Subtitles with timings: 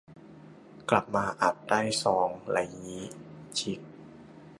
[0.89, 3.03] กลับมาอาจได้ซองไรงี้
[3.57, 3.79] ชิค